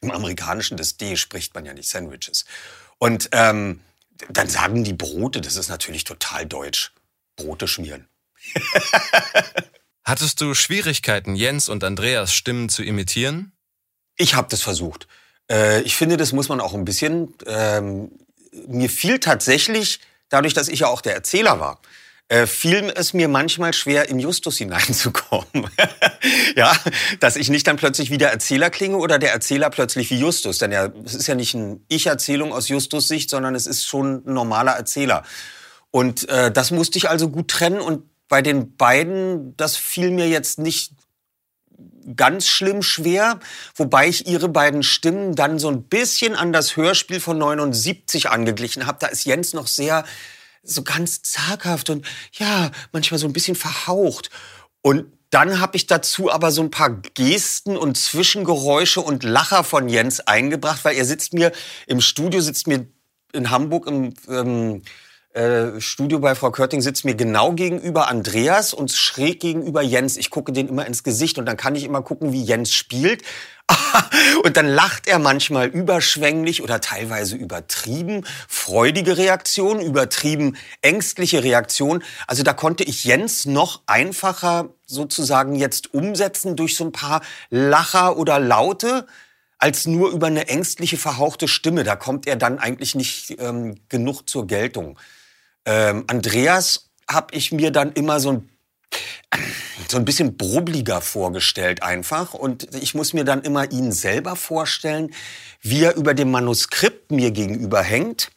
im 0.03 0.11
Amerikanischen 0.11 0.77
das 0.77 0.99
D 0.99 1.17
spricht 1.17 1.55
man 1.55 1.65
ja 1.65 1.73
nicht 1.73 1.89
Sandwiches. 1.89 2.45
Und 2.99 3.31
ähm, 3.33 3.81
dann 4.29 4.51
sagen 4.51 4.85
die 4.85 4.93
Brote, 4.93 5.41
das 5.41 5.57
ist 5.57 5.71
natürlich 5.71 6.05
total 6.05 6.45
deutsch. 6.45 6.93
Brote 7.37 7.67
schmieren. 7.67 8.09
Hattest 10.05 10.39
du 10.43 10.53
Schwierigkeiten, 10.53 11.35
Jens 11.35 11.71
und 11.71 11.83
Andreas 11.83 12.35
Stimmen 12.35 12.69
zu 12.69 12.83
imitieren? 12.83 13.53
Ich 14.17 14.35
habe 14.35 14.49
das 14.51 14.61
versucht. 14.61 15.09
Äh, 15.51 15.83
ich 15.83 15.97
finde, 15.97 16.17
das 16.17 16.33
muss 16.33 16.49
man 16.49 16.61
auch 16.61 16.75
ein 16.75 16.85
bisschen. 16.85 17.35
Ähm, 17.47 18.11
mir 18.67 18.89
fiel 18.89 19.19
tatsächlich, 19.19 20.01
dadurch, 20.29 20.55
dass 20.55 20.69
ich 20.69 20.81
ja 20.81 20.89
auch 20.89 21.01
der 21.01 21.15
Erzähler 21.15 21.61
war, 21.61 21.81
äh, 22.29 22.47
fiel 22.47 22.91
es 22.95 23.13
mir 23.13 23.29
manchmal 23.29 23.75
schwer, 23.75 24.09
in 24.09 24.19
Justus 24.19 24.57
hineinzukommen. 24.57 25.69
ja, 26.57 26.75
dass 27.21 27.37
ich 27.37 27.51
nicht 27.51 27.67
dann 27.67 27.77
plötzlich 27.77 28.11
wie 28.11 28.19
der 28.19 28.31
Erzähler 28.31 28.71
klinge 28.71 28.97
oder 28.97 29.19
der 29.19 29.33
Erzähler 29.33 29.69
plötzlich 29.71 30.11
wie 30.11 30.19
Justus. 30.19 30.59
Denn 30.59 30.73
ja, 30.73 30.91
es 31.05 31.15
ist 31.15 31.27
ja 31.27 31.35
nicht 31.35 31.55
eine 31.55 31.81
Ich-Erzählung 31.89 32.53
aus 32.53 32.69
Justus 32.69 33.09
Sicht, 33.09 33.29
sondern 33.29 33.55
es 33.55 33.67
ist 33.67 33.87
schon 33.87 34.23
ein 34.27 34.33
normaler 34.33 34.73
Erzähler. 34.73 35.25
Und 35.91 36.29
äh, 36.31 36.51
das 36.51 36.71
musste 36.71 36.97
ich 36.97 37.11
also 37.11 37.29
gut 37.29 37.49
trennen 37.49 37.81
und 37.81 38.05
bei 38.29 38.41
den 38.41 38.77
beiden, 38.77 39.55
das 39.59 39.77
fiel 39.77 40.11
mir 40.11 40.27
jetzt 40.27 40.59
nicht 40.59 40.93
ganz 42.17 42.49
schlimm 42.49 42.83
schwer, 42.83 43.39
wobei 43.77 44.09
ich 44.09 44.27
ihre 44.27 44.49
beiden 44.49 44.83
Stimmen 44.83 45.35
dann 45.35 45.59
so 45.59 45.69
ein 45.69 45.85
bisschen 45.85 46.35
an 46.35 46.53
das 46.53 46.77
Hörspiel 46.77 47.21
von 47.21 47.39
79 47.39 48.31
angeglichen 48.31 48.87
habe. 48.87 48.99
Da 49.01 49.07
ist 49.07 49.25
Jens 49.25 49.53
noch 49.53 49.67
sehr 49.67 50.05
so 50.63 50.83
ganz 50.83 51.23
zaghaft 51.23 51.91
und 51.91 52.07
ja, 52.33 52.71
manchmal 52.93 53.19
so 53.19 53.27
ein 53.27 53.33
bisschen 53.33 53.57
verhaucht. 53.57 54.31
Und 54.81 55.07
dann 55.31 55.61
habe 55.61 55.77
ich 55.77 55.87
dazu 55.87 56.31
aber 56.31 56.51
so 56.51 56.63
ein 56.63 56.71
paar 56.71 56.91
Gesten 56.91 57.77
und 57.77 57.97
Zwischengeräusche 57.97 59.01
und 59.01 59.25
Lacher 59.25 59.65
von 59.65 59.89
Jens 59.89 60.21
eingebracht, 60.21 60.85
weil 60.85 60.97
er 60.97 61.05
sitzt 61.05 61.33
mir 61.33 61.53
im 61.87 62.01
Studio, 62.01 62.41
sitzt 62.41 62.67
mir 62.67 62.87
in 63.33 63.51
Hamburg 63.51 63.87
im 63.87 64.13
ähm, 64.29 64.83
äh, 65.35 65.81
Studio 65.81 66.19
bei 66.19 66.35
Frau 66.35 66.51
Körting 66.51 66.83
sitzt 66.83 67.05
mir 67.05 67.15
genau 67.15 67.53
gegenüber 67.53 68.09
Andreas 68.09 68.75
und 68.75 68.93
schräg 68.93 69.41
gegenüber 69.41 69.81
Jens. 69.81 70.17
Ich 70.19 70.29
gucke 70.29 70.53
den 70.53 70.69
immer 70.69 70.87
ins 70.87 71.05
Gesicht 71.05 71.39
und 71.39 71.47
dann 71.47 71.57
kann 71.57 71.75
ich 71.75 71.85
immer 71.85 72.03
gucken, 72.03 72.33
wie 72.33 72.43
Jens 72.43 72.75
spielt. 72.75 73.23
und 74.45 74.59
dann 74.59 74.67
lacht 74.67 75.07
er 75.07 75.19
manchmal 75.19 75.69
überschwänglich 75.69 76.63
oder 76.63 76.81
teilweise 76.81 77.37
übertrieben. 77.37 78.27
Freudige 78.47 79.17
Reaktionen, 79.17 79.81
übertrieben 79.81 80.57
ängstliche 80.83 81.43
Reaktionen. 81.43 82.03
Also 82.27 82.43
da 82.43 82.53
konnte 82.53 82.85
ich 82.85 83.05
Jens 83.05 83.47
noch 83.47 83.81
einfacher 83.87 84.69
sozusagen 84.85 85.55
jetzt 85.55 85.95
umsetzen 85.95 86.57
durch 86.57 86.77
so 86.77 86.85
ein 86.85 86.93
paar 86.93 87.23
Lacher 87.49 88.19
oder 88.19 88.39
Laute 88.39 89.07
als 89.57 89.87
nur 89.87 90.11
über 90.11 90.27
eine 90.27 90.49
ängstliche, 90.49 90.99
verhauchte 90.99 91.49
Stimme. 91.49 91.85
Da 91.85 91.97
kommt 91.97 92.27
er 92.27 92.37
dann 92.37 92.59
eigentlich 92.59 92.95
nicht 92.95 93.37
ähm, 93.39 93.77
genug 93.89 94.29
zur 94.29 94.47
Geltung. 94.47 94.99
Ähm, 95.65 96.05
Andreas 96.07 96.91
habe 97.09 97.35
ich 97.35 97.53
mir 97.53 97.71
dann 97.71 97.93
immer 97.93 98.21
so 98.21 98.33
ein 98.33 98.49
so 99.89 99.99
ein 99.99 100.05
bisschen 100.05 100.37
brubbliger 100.37 101.01
vorgestellt 101.01 101.83
einfach. 101.83 102.35
Und 102.35 102.75
ich 102.75 102.95
muss 102.95 103.13
mir 103.13 103.25
dann 103.25 103.43
immer 103.43 103.71
ihn 103.71 103.93
selber 103.93 104.37
vorstellen, 104.37 105.15
wie 105.61 105.85
er 105.85 105.97
über 105.97 106.15
dem 106.15 106.31
Manuskript 106.31 107.11
mir 107.11 107.31
gegenüber 107.31 107.83
hängt, 107.83 108.31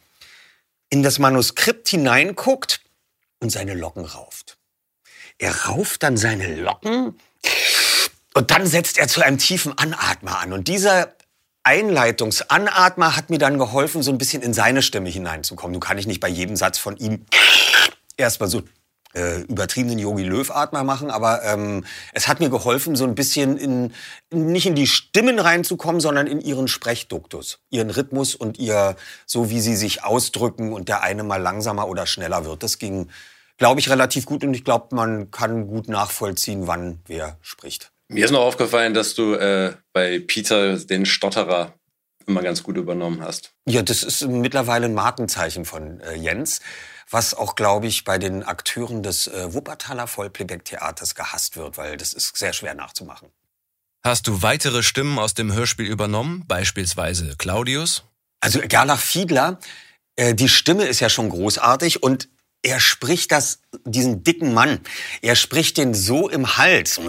in 0.89 1.01
das 1.01 1.17
Manuskript 1.19 1.87
hineinguckt 1.89 2.81
und 3.39 3.51
seine 3.51 3.73
Locken 3.73 4.05
rauft. 4.05 4.57
Er 5.37 5.65
rauft 5.65 6.03
dann 6.03 6.17
seine 6.17 6.55
Locken 6.55 7.19
und 8.33 8.51
dann 8.51 8.67
setzt 8.67 8.97
er 8.97 9.07
zu 9.07 9.21
einem 9.21 9.37
tiefen 9.37 9.77
Anatmer 9.77 10.39
an. 10.39 10.53
Und 10.53 10.67
dieser 10.67 11.15
Einleitungsanatmer 11.65 13.15
hat 13.15 13.29
mir 13.29 13.39
dann 13.39 13.57
geholfen, 13.57 14.03
so 14.03 14.11
ein 14.11 14.19
bisschen 14.19 14.43
in 14.43 14.53
seine 14.53 14.83
Stimme 14.83 15.09
hineinzukommen. 15.09 15.73
Du 15.73 15.79
kann 15.79 15.97
ich 15.97 16.05
nicht 16.05 16.19
bei 16.19 16.29
jedem 16.29 16.55
Satz 16.55 16.77
von 16.77 16.95
ihm 16.97 17.25
erstmal 18.17 18.49
so 18.49 18.61
äh, 19.15 19.41
übertriebenen 19.41 19.97
Yogi 19.97 20.23
Löw-Atmer 20.23 20.83
machen, 20.83 21.09
aber 21.09 21.43
ähm, 21.43 21.83
es 22.13 22.27
hat 22.27 22.39
mir 22.39 22.49
geholfen, 22.49 22.95
so 22.95 23.05
ein 23.05 23.15
bisschen 23.15 23.57
in, 23.57 23.93
nicht 24.31 24.67
in 24.67 24.75
die 24.75 24.87
Stimmen 24.87 25.39
reinzukommen, 25.39 26.01
sondern 26.01 26.27
in 26.27 26.39
ihren 26.39 26.67
Sprechduktus, 26.67 27.59
ihren 27.69 27.89
Rhythmus 27.89 28.35
und 28.35 28.59
ihr, 28.59 28.95
so 29.25 29.49
wie 29.49 29.61
sie 29.61 29.75
sich 29.75 30.03
ausdrücken 30.03 30.71
und 30.71 30.87
der 30.87 31.01
eine 31.01 31.23
mal 31.23 31.41
langsamer 31.41 31.87
oder 31.87 32.05
schneller 32.05 32.45
wird. 32.45 32.61
Das 32.61 32.77
ging, 32.77 33.09
glaube 33.57 33.79
ich, 33.79 33.89
relativ 33.89 34.25
gut 34.25 34.43
und 34.43 34.53
ich 34.53 34.65
glaube, 34.65 34.95
man 34.95 35.31
kann 35.31 35.67
gut 35.67 35.87
nachvollziehen, 35.87 36.67
wann 36.67 36.99
wer 37.07 37.37
spricht. 37.41 37.91
Mir 38.07 38.25
ist 38.25 38.31
noch 38.31 38.41
aufgefallen, 38.41 38.93
dass 38.93 39.15
du 39.15 39.33
äh, 39.33 39.73
bei 39.93 40.19
Peter 40.19 40.77
den 40.77 41.05
Stotterer 41.05 41.73
immer 42.27 42.41
ganz 42.41 42.63
gut 42.63 42.77
übernommen 42.77 43.21
hast. 43.21 43.51
Ja, 43.67 43.81
das 43.81 44.03
ist 44.03 44.27
mittlerweile 44.27 44.85
ein 44.85 44.93
Markenzeichen 44.93 45.65
von 45.65 45.99
äh, 46.01 46.15
Jens, 46.15 46.61
was 47.09 47.33
auch, 47.33 47.55
glaube 47.55 47.87
ich, 47.87 48.03
bei 48.03 48.17
den 48.17 48.43
Akteuren 48.43 49.03
des 49.03 49.27
äh, 49.27 49.53
Wuppertaler 49.53 50.07
Vollplayback-Theaters 50.07 51.15
gehasst 51.15 51.55
wird, 51.57 51.77
weil 51.77 51.97
das 51.97 52.13
ist 52.13 52.35
sehr 52.35 52.53
schwer 52.53 52.73
nachzumachen. 52.73 53.29
Hast 54.03 54.27
du 54.27 54.41
weitere 54.43 54.83
Stimmen 54.83 55.17
aus 55.17 55.33
dem 55.33 55.53
Hörspiel 55.53 55.87
übernommen, 55.87 56.43
beispielsweise 56.47 57.35
Claudius? 57.37 58.03
Also 58.39 58.59
Gerlach 58.61 58.99
Fiedler, 58.99 59.59
äh, 60.15 60.35
die 60.35 60.49
Stimme 60.49 60.85
ist 60.85 60.99
ja 60.99 61.09
schon 61.09 61.29
großartig 61.29 62.03
und 62.03 62.29
er 62.65 62.79
spricht 62.79 63.31
das, 63.31 63.59
diesen 63.83 64.23
dicken 64.23 64.53
Mann, 64.53 64.79
er 65.21 65.35
spricht 65.35 65.77
den 65.77 65.93
so 65.93 66.27
im 66.27 66.57
Hals. 66.57 66.99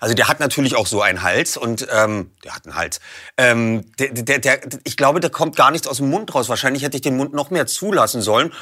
Also 0.00 0.14
der 0.14 0.28
hat 0.28 0.40
natürlich 0.40 0.74
auch 0.74 0.88
so 0.88 1.00
einen 1.00 1.22
Hals 1.22 1.56
und 1.56 1.86
ähm, 1.92 2.32
der 2.42 2.56
hat 2.56 2.66
einen 2.66 2.74
Hals. 2.74 2.98
Ähm, 3.36 3.84
der, 3.98 4.08
der, 4.08 4.38
der, 4.40 4.60
ich 4.82 4.96
glaube, 4.96 5.20
der 5.20 5.30
kommt 5.30 5.54
gar 5.54 5.70
nichts 5.70 5.86
aus 5.86 5.98
dem 5.98 6.10
Mund 6.10 6.34
raus. 6.34 6.48
Wahrscheinlich 6.48 6.82
hätte 6.82 6.96
ich 6.96 7.02
den 7.02 7.16
Mund 7.16 7.32
noch 7.32 7.50
mehr 7.50 7.68
zulassen 7.68 8.20
sollen. 8.20 8.52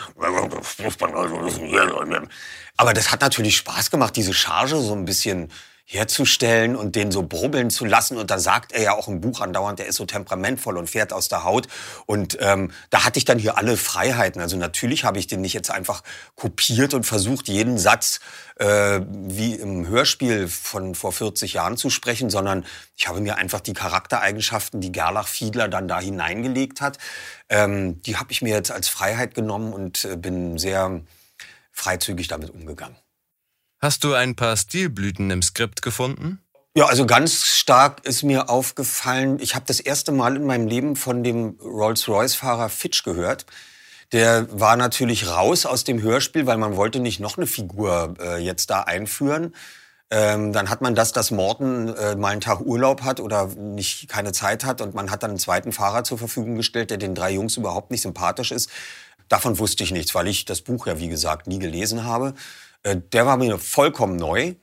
Aber 2.77 2.93
das 2.93 3.11
hat 3.11 3.23
natürlich 3.23 3.57
Spaß 3.57 3.91
gemacht, 3.91 4.15
diese 4.15 4.35
Charge 4.35 4.77
so 4.77 4.93
ein 4.93 5.07
bisschen 5.07 5.51
herzustellen 5.89 6.75
und 6.75 6.97
den 6.97 7.13
so 7.13 7.23
brubbeln 7.23 7.71
zu 7.71 7.85
lassen. 7.85 8.17
Und 8.17 8.31
da 8.31 8.41
sagt 8.41 8.73
er 8.73 8.83
ja 8.83 8.93
auch 8.93 9.07
im 9.07 9.21
Buch 9.21 9.41
andauernd, 9.41 9.79
der 9.79 9.87
ist 9.87 9.97
so 9.97 10.05
temperamentvoll 10.05 10.77
und 10.77 10.91
fährt 10.91 11.13
aus 11.13 11.29
der 11.29 11.45
Haut. 11.45 11.69
Und 12.07 12.37
ähm, 12.41 12.73
da 12.91 13.05
hatte 13.05 13.19
ich 13.19 13.25
dann 13.25 13.39
hier 13.39 13.57
alle 13.57 13.77
Freiheiten. 13.77 14.43
Also 14.43 14.57
natürlich 14.57 15.05
habe 15.05 15.21
ich 15.21 15.29
den 15.29 15.41
nicht 15.41 15.53
jetzt 15.53 15.71
einfach 15.71 16.03
kopiert 16.35 16.93
und 16.93 17.05
versucht, 17.05 17.47
jeden 17.47 17.79
Satz 17.79 18.19
äh, 18.57 19.01
wie 19.09 19.55
im 19.55 19.87
Hörspiel 19.87 20.49
von 20.49 20.97
vor 20.97 21.13
40 21.13 21.53
Jahren 21.53 21.77
zu 21.77 21.89
sprechen, 21.89 22.31
sondern 22.31 22.67
ich 22.97 23.07
habe 23.07 23.21
mir 23.21 23.37
einfach 23.37 23.61
die 23.61 23.75
Charaktereigenschaften, 23.75 24.81
die 24.81 24.91
Gerlach 24.91 25.29
Fiedler 25.29 25.69
dann 25.69 25.87
da 25.87 26.01
hineingelegt 26.01 26.81
hat, 26.81 26.99
ähm, 27.49 28.03
die 28.03 28.17
habe 28.17 28.33
ich 28.33 28.43
mir 28.43 28.55
jetzt 28.55 28.73
als 28.73 28.89
Freiheit 28.89 29.35
genommen 29.35 29.73
und 29.73 30.05
äh, 30.05 30.17
bin 30.17 30.59
sehr 30.59 31.03
freizügig 31.71 32.27
damit 32.27 32.51
umgegangen. 32.51 32.97
Hast 33.87 34.03
du 34.03 34.15
ein 34.15 34.35
paar 34.35 34.57
Stilblüten 34.57 35.31
im 35.31 35.43
Skript 35.43 35.81
gefunden? 35.81 36.41
Ja, 36.75 36.87
also 36.87 37.07
ganz 37.07 37.45
stark 37.45 38.05
ist 38.05 38.25
mir 38.25 38.51
aufgefallen, 38.51 39.39
ich 39.39 39.55
habe 39.55 39.65
das 39.65 39.79
erste 39.79 40.11
Mal 40.11 40.35
in 40.35 40.45
meinem 40.45 40.67
Leben 40.67 40.97
von 40.97 41.23
dem 41.23 41.51
Rolls-Royce-Fahrer 41.63 42.69
Fitch 42.69 43.05
gehört. 43.05 43.47
Der 44.11 44.49
war 44.51 44.77
natürlich 44.77 45.29
raus 45.29 45.67
aus 45.67 45.85
dem 45.85 46.03
Hörspiel, 46.03 46.47
weil 46.47 46.57
man 46.57 46.75
wollte 46.75 46.99
nicht 46.99 47.21
noch 47.21 47.37
eine 47.37 47.47
Figur 47.47 48.15
äh, 48.21 48.43
jetzt 48.43 48.71
da 48.71 48.81
einführen. 48.81 49.55
Ähm, 50.11 50.53
dann 50.53 50.69
hat 50.69 50.81
man 50.81 50.97
das, 50.97 51.13
dass 51.13 51.31
Morten 51.31 51.87
äh, 51.87 52.17
mal 52.17 52.31
einen 52.31 52.41
Tag 52.41 52.63
Urlaub 52.63 53.03
hat 53.03 53.21
oder 53.21 53.47
nicht 53.55 54.09
keine 54.09 54.33
Zeit 54.33 54.65
hat 54.65 54.81
und 54.81 54.97
man 54.97 55.13
hat 55.13 55.23
dann 55.23 55.31
einen 55.31 55.39
zweiten 55.39 55.71
Fahrer 55.71 56.03
zur 56.03 56.19
Verfügung 56.19 56.57
gestellt, 56.57 56.91
der 56.91 56.99
den 56.99 57.15
drei 57.15 57.31
Jungs 57.31 57.57
überhaupt 57.57 57.93
nicht 57.93 58.03
sympathisch 58.03 58.51
ist. 58.51 58.69
Davon 59.29 59.61
wusste 59.61 59.85
ich 59.85 59.93
nichts, 59.93 60.13
weil 60.17 60.27
ich 60.27 60.45
das 60.45 60.61
Buch 60.61 60.89
ja 60.89 60.99
wie 60.99 61.09
gesagt 61.09 61.47
nie 61.47 61.61
gelesen 61.61 62.03
habe. 62.03 62.35
Äh, 62.83 62.97
der 63.13 63.27
war 63.27 63.37
mir 63.37 63.59
vollkommen 63.59 64.17
neu. 64.17 64.55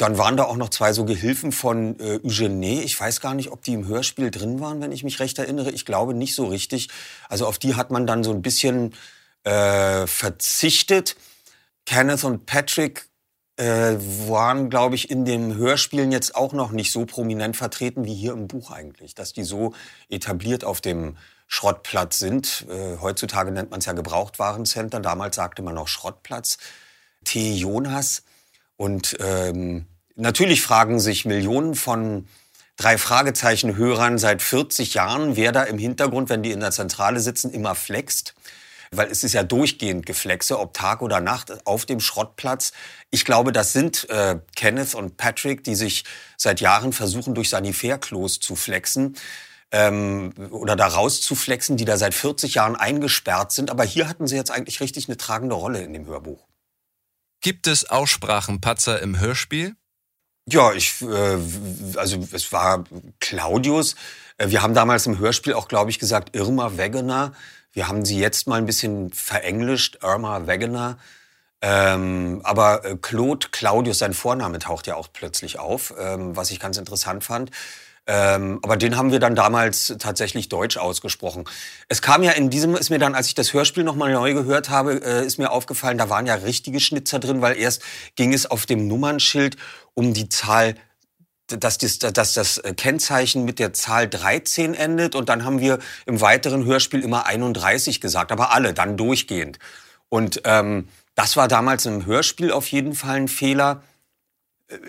Dann 0.00 0.16
waren 0.16 0.38
da 0.38 0.44
auch 0.44 0.56
noch 0.56 0.70
zwei 0.70 0.94
so 0.94 1.04
Gehilfen 1.04 1.52
von 1.52 1.98
äh, 2.00 2.20
Eugenie. 2.24 2.80
Ich 2.80 2.98
weiß 2.98 3.20
gar 3.20 3.34
nicht, 3.34 3.50
ob 3.50 3.62
die 3.62 3.74
im 3.74 3.86
Hörspiel 3.86 4.30
drin 4.30 4.58
waren, 4.58 4.80
wenn 4.80 4.92
ich 4.92 5.04
mich 5.04 5.20
recht 5.20 5.38
erinnere. 5.38 5.70
Ich 5.72 5.84
glaube 5.84 6.14
nicht 6.14 6.34
so 6.34 6.46
richtig. 6.46 6.88
Also 7.28 7.46
auf 7.46 7.58
die 7.58 7.74
hat 7.74 7.90
man 7.90 8.06
dann 8.06 8.24
so 8.24 8.30
ein 8.30 8.40
bisschen 8.40 8.94
äh, 9.44 10.06
verzichtet. 10.06 11.16
Kenneth 11.84 12.24
und 12.24 12.46
Patrick 12.46 13.10
äh, 13.56 13.96
waren, 14.26 14.70
glaube 14.70 14.94
ich, 14.94 15.10
in 15.10 15.26
den 15.26 15.54
Hörspielen 15.54 16.12
jetzt 16.12 16.34
auch 16.34 16.54
noch 16.54 16.72
nicht 16.72 16.92
so 16.92 17.04
prominent 17.04 17.58
vertreten 17.58 18.06
wie 18.06 18.14
hier 18.14 18.32
im 18.32 18.48
Buch 18.48 18.70
eigentlich. 18.70 19.14
Dass 19.14 19.34
die 19.34 19.44
so 19.44 19.74
etabliert 20.08 20.64
auf 20.64 20.80
dem 20.80 21.18
Schrottplatz 21.46 22.18
sind. 22.18 22.64
Äh, 22.70 22.96
heutzutage 23.02 23.50
nennt 23.50 23.70
man 23.70 23.80
es 23.80 23.86
ja 23.86 23.92
Gebrauchtwarencenter. 23.92 25.00
Damals 25.00 25.36
sagte 25.36 25.60
man 25.60 25.74
noch 25.74 25.88
Schrottplatz. 25.88 26.56
T. 27.24 27.54
Jonas. 27.54 28.22
Und 28.76 29.16
ähm, 29.20 29.86
natürlich 30.16 30.62
fragen 30.62 31.00
sich 31.00 31.24
Millionen 31.24 31.74
von 31.74 32.26
drei 32.76 32.96
Fragezeichen 32.96 33.76
Hörern 33.76 34.18
seit 34.18 34.40
40 34.40 34.94
Jahren, 34.94 35.36
wer 35.36 35.52
da 35.52 35.64
im 35.64 35.78
Hintergrund, 35.78 36.30
wenn 36.30 36.42
die 36.42 36.50
in 36.50 36.60
der 36.60 36.70
Zentrale 36.70 37.20
sitzen, 37.20 37.50
immer 37.50 37.74
flext. 37.74 38.34
Weil 38.90 39.08
es 39.08 39.22
ist 39.22 39.34
ja 39.34 39.44
durchgehend 39.44 40.04
Geflexe, 40.06 40.58
ob 40.58 40.74
Tag 40.74 41.00
oder 41.02 41.20
Nacht, 41.20 41.66
auf 41.66 41.86
dem 41.86 42.00
Schrottplatz. 42.00 42.72
Ich 43.10 43.24
glaube, 43.24 43.52
das 43.52 43.72
sind 43.72 44.08
äh, 44.10 44.40
Kenneth 44.56 44.94
und 44.94 45.16
Patrick, 45.16 45.62
die 45.62 45.76
sich 45.76 46.04
seit 46.36 46.60
Jahren 46.60 46.92
versuchen, 46.92 47.34
durch 47.34 47.50
Sanitärklos 47.50 48.40
zu 48.40 48.56
flexen 48.56 49.14
ähm, 49.70 50.32
oder 50.50 50.74
da 50.74 50.86
rauszuflexen, 50.88 51.76
die 51.76 51.84
da 51.84 51.96
seit 51.96 52.14
40 52.14 52.54
Jahren 52.54 52.76
eingesperrt 52.76 53.52
sind. 53.52 53.70
Aber 53.70 53.84
hier 53.84 54.08
hatten 54.08 54.26
sie 54.26 54.36
jetzt 54.36 54.50
eigentlich 54.50 54.80
richtig 54.80 55.08
eine 55.08 55.16
tragende 55.16 55.54
Rolle 55.54 55.82
in 55.82 55.92
dem 55.92 56.06
Hörbuch. 56.06 56.49
Gibt 57.40 57.66
es 57.66 57.88
Aussprachenpatzer 57.88 59.00
im 59.00 59.18
Hörspiel? 59.18 59.74
Ja, 60.46 60.72
ich, 60.72 61.00
äh, 61.02 61.38
also 61.96 62.26
es 62.32 62.52
war 62.52 62.84
Claudius. 63.20 63.94
Äh, 64.36 64.50
wir 64.50 64.62
haben 64.62 64.74
damals 64.74 65.06
im 65.06 65.18
Hörspiel 65.18 65.54
auch, 65.54 65.68
glaube 65.68 65.90
ich, 65.90 65.98
gesagt 65.98 66.34
Irma 66.34 66.76
Wegener. 66.76 67.32
Wir 67.72 67.88
haben 67.88 68.04
sie 68.04 68.18
jetzt 68.18 68.46
mal 68.46 68.56
ein 68.56 68.66
bisschen 68.66 69.12
verenglischt, 69.12 69.98
Irma 70.02 70.46
Wegener. 70.46 70.98
Ähm, 71.62 72.40
aber 72.42 72.84
äh, 72.84 72.96
Claude 73.00 73.48
Claudius, 73.50 73.98
sein 73.98 74.14
Vorname 74.14 74.58
taucht 74.58 74.86
ja 74.86 74.96
auch 74.96 75.08
plötzlich 75.12 75.58
auf, 75.58 75.94
ähm, 75.98 76.34
was 76.34 76.50
ich 76.50 76.58
ganz 76.58 76.78
interessant 76.78 77.22
fand. 77.22 77.50
Ähm, 78.12 78.58
aber 78.62 78.76
den 78.76 78.96
haben 78.96 79.12
wir 79.12 79.20
dann 79.20 79.36
damals 79.36 79.94
tatsächlich 80.00 80.48
deutsch 80.48 80.76
ausgesprochen. 80.76 81.44
Es 81.86 82.02
kam 82.02 82.24
ja 82.24 82.32
in 82.32 82.50
diesem, 82.50 82.74
ist 82.74 82.90
mir 82.90 82.98
dann, 82.98 83.14
als 83.14 83.28
ich 83.28 83.34
das 83.36 83.52
Hörspiel 83.52 83.84
nochmal 83.84 84.12
neu 84.12 84.34
gehört 84.34 84.68
habe, 84.68 85.00
äh, 85.04 85.24
ist 85.24 85.38
mir 85.38 85.52
aufgefallen, 85.52 85.96
da 85.96 86.10
waren 86.10 86.26
ja 86.26 86.34
richtige 86.34 86.80
Schnitzer 86.80 87.20
drin, 87.20 87.40
weil 87.40 87.56
erst 87.56 87.82
ging 88.16 88.32
es 88.32 88.50
auf 88.50 88.66
dem 88.66 88.88
Nummernschild 88.88 89.56
um 89.94 90.12
die 90.12 90.28
Zahl 90.28 90.74
dass 91.46 91.78
das, 91.78 91.98
dass 91.98 92.34
das 92.34 92.62
Kennzeichen 92.76 93.44
mit 93.44 93.58
der 93.58 93.72
Zahl 93.72 94.08
13 94.08 94.74
endet 94.74 95.16
und 95.16 95.28
dann 95.28 95.44
haben 95.44 95.58
wir 95.58 95.80
im 96.06 96.20
weiteren 96.20 96.64
Hörspiel 96.64 97.02
immer 97.02 97.26
31 97.26 98.00
gesagt, 98.00 98.30
aber 98.30 98.52
alle, 98.52 98.72
dann 98.72 98.96
durchgehend. 98.96 99.58
Und 100.08 100.42
ähm, 100.44 100.86
das 101.16 101.36
war 101.36 101.48
damals 101.48 101.86
im 101.86 102.06
Hörspiel 102.06 102.52
auf 102.52 102.68
jeden 102.68 102.94
Fall 102.94 103.16
ein 103.16 103.26
Fehler. 103.26 103.82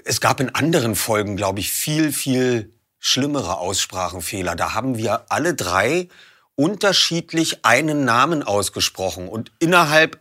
Es 0.06 0.22
gab 0.22 0.40
in 0.40 0.54
anderen 0.54 0.94
Folgen, 0.94 1.36
glaube 1.36 1.62
ich, 1.62 1.72
viel, 1.72 2.14
viel 2.14 2.72
schlimmere 3.02 3.58
Aussprachenfehler. 3.58 4.56
Da 4.56 4.74
haben 4.74 4.96
wir 4.98 5.26
alle 5.30 5.56
drei 5.56 6.08
unterschiedlich 6.56 7.66
einen 7.66 8.06
Namen 8.06 8.44
ausgesprochen 8.44 9.28
und 9.28 9.52
innerhalb 9.60 10.20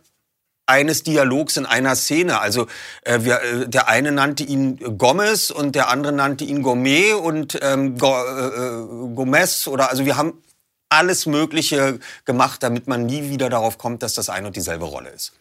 eines 0.65 1.03
Dialogs 1.03 1.57
in 1.57 1.65
einer 1.65 1.95
Szene. 1.95 2.41
Also 2.41 2.67
äh, 3.03 3.19
wir, 3.21 3.41
äh, 3.41 3.69
der 3.69 3.87
eine 3.87 4.11
nannte 4.11 4.43
ihn 4.43 4.97
Gomez 4.97 5.51
und 5.51 5.75
der 5.75 5.89
andere 5.89 6.11
nannte 6.11 6.43
ihn 6.43 6.63
Gourmet 6.63 7.13
und 7.13 7.59
ähm, 7.61 7.97
Go, 7.97 8.13
äh, 8.13 8.47
äh, 8.47 9.15
Gomez 9.15 9.67
oder 9.67 9.89
also 9.89 10.05
wir 10.05 10.17
haben 10.17 10.41
alles 10.89 11.25
Mögliche 11.25 11.99
gemacht, 12.25 12.63
damit 12.63 12.87
man 12.87 13.05
nie 13.05 13.29
wieder 13.29 13.49
darauf 13.49 13.77
kommt, 13.77 14.01
dass 14.01 14.13
das 14.13 14.29
eine 14.29 14.47
und 14.47 14.55
dieselbe 14.55 14.85
Rolle 14.85 15.09
ist. 15.09 15.33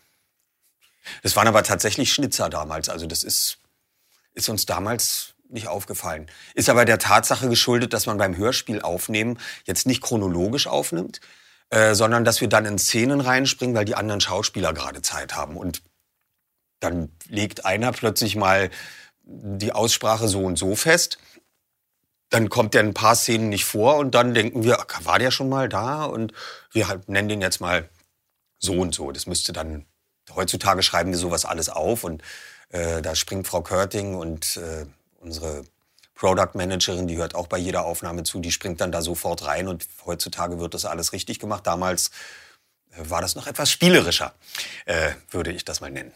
Das 1.22 1.34
waren 1.36 1.48
aber 1.48 1.62
tatsächlich 1.62 2.12
Schnitzer 2.12 2.50
damals. 2.50 2.88
Also 2.88 3.06
das 3.06 3.22
ist, 3.22 3.58
ist 4.34 4.48
uns 4.48 4.66
damals 4.66 5.34
nicht 5.52 5.68
aufgefallen. 5.68 6.30
Ist 6.54 6.68
aber 6.68 6.84
der 6.84 6.98
Tatsache 6.98 7.48
geschuldet, 7.48 7.92
dass 7.92 8.06
man 8.06 8.18
beim 8.18 8.36
Hörspiel 8.36 8.82
aufnehmen 8.82 9.38
jetzt 9.64 9.86
nicht 9.86 10.02
chronologisch 10.02 10.66
aufnimmt, 10.66 11.20
äh, 11.70 11.94
sondern 11.94 12.24
dass 12.24 12.40
wir 12.40 12.48
dann 12.48 12.66
in 12.66 12.78
Szenen 12.78 13.20
reinspringen, 13.20 13.76
weil 13.76 13.84
die 13.84 13.94
anderen 13.94 14.20
Schauspieler 14.20 14.72
gerade 14.72 15.02
Zeit 15.02 15.34
haben. 15.34 15.56
Und 15.56 15.82
dann 16.80 17.12
legt 17.28 17.64
einer 17.64 17.92
plötzlich 17.92 18.36
mal 18.36 18.70
die 19.22 19.72
Aussprache 19.72 20.28
so 20.28 20.40
und 20.40 20.56
so 20.56 20.74
fest. 20.74 21.18
Dann 22.30 22.48
kommt 22.48 22.74
der 22.74 22.82
ein 22.82 22.94
paar 22.94 23.14
Szenen 23.14 23.48
nicht 23.48 23.64
vor 23.64 23.96
und 23.96 24.14
dann 24.14 24.34
denken 24.34 24.64
wir, 24.64 24.84
war 25.02 25.18
der 25.18 25.30
schon 25.30 25.48
mal 25.48 25.68
da? 25.68 26.04
Und 26.04 26.32
wir 26.72 26.88
halt 26.88 27.08
nennen 27.08 27.28
den 27.28 27.40
jetzt 27.40 27.60
mal 27.60 27.88
so 28.58 28.74
und 28.74 28.94
so. 28.94 29.12
Das 29.12 29.26
müsste 29.26 29.52
dann, 29.52 29.86
heutzutage 30.34 30.82
schreiben 30.82 31.10
wir 31.10 31.18
sowas 31.18 31.44
alles 31.44 31.68
auf 31.68 32.04
und 32.04 32.22
äh, 32.70 33.02
da 33.02 33.14
springt 33.14 33.46
Frau 33.46 33.62
Körting 33.62 34.14
und 34.14 34.56
äh, 34.56 34.86
unsere 35.20 35.64
Product 36.14 36.50
Managerin, 36.54 37.06
die 37.06 37.16
hört 37.16 37.34
auch 37.34 37.46
bei 37.46 37.56
jeder 37.56 37.84
Aufnahme 37.84 38.24
zu, 38.24 38.40
die 38.40 38.52
springt 38.52 38.80
dann 38.80 38.92
da 38.92 39.00
sofort 39.00 39.46
rein 39.46 39.68
und 39.68 39.86
heutzutage 40.04 40.58
wird 40.58 40.74
das 40.74 40.84
alles 40.84 41.12
richtig 41.12 41.38
gemacht. 41.38 41.66
Damals 41.66 42.10
äh, 42.90 43.08
war 43.08 43.22
das 43.22 43.36
noch 43.36 43.46
etwas 43.46 43.70
spielerischer, 43.70 44.34
äh, 44.84 45.12
würde 45.30 45.52
ich 45.52 45.64
das 45.64 45.80
mal 45.80 45.90
nennen. 45.90 46.12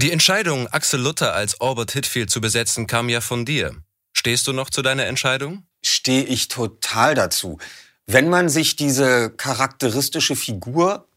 Die 0.00 0.12
Entscheidung, 0.12 0.68
Axel 0.68 1.00
Luther 1.00 1.34
als 1.34 1.60
Albert 1.60 1.92
Hitfield 1.92 2.30
zu 2.30 2.40
besetzen, 2.40 2.86
kam 2.86 3.08
ja 3.08 3.20
von 3.20 3.44
dir. 3.44 3.74
Stehst 4.12 4.46
du 4.46 4.52
noch 4.52 4.70
zu 4.70 4.82
deiner 4.82 5.06
Entscheidung? 5.06 5.66
Stehe 5.84 6.24
ich 6.24 6.48
total 6.48 7.14
dazu. 7.14 7.58
Wenn 8.06 8.28
man 8.28 8.48
sich 8.48 8.76
diese 8.76 9.30
charakteristische 9.30 10.36
Figur 10.36 11.08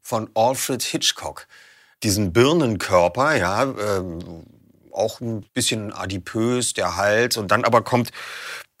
von 0.00 0.30
Alfred 0.34 0.82
Hitchcock, 0.82 1.46
diesen 2.02 2.32
Birnenkörper, 2.32 3.36
ja, 3.36 3.62
ähm, 3.64 4.44
auch 4.96 5.20
ein 5.20 5.42
bisschen 5.54 5.92
adipös, 5.92 6.74
der 6.74 6.96
Hals. 6.96 7.36
Und 7.36 7.50
dann 7.50 7.64
aber 7.64 7.82
kommt 7.82 8.10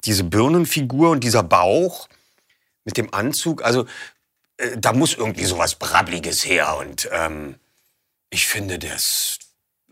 diese 0.04 0.24
Birnenfigur 0.24 1.10
und 1.10 1.20
dieser 1.24 1.42
Bauch 1.42 2.08
mit 2.84 2.96
dem 2.96 3.12
Anzug. 3.12 3.62
Also 3.62 3.86
äh, 4.56 4.76
da 4.78 4.92
muss 4.92 5.14
irgendwie 5.14 5.44
sowas 5.44 5.74
Brabbliges 5.74 6.44
her. 6.44 6.76
Und 6.78 7.08
ähm, 7.12 7.56
ich 8.30 8.46
finde, 8.46 8.78
das 8.78 9.38